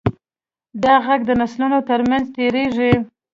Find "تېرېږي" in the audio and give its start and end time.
2.35-2.93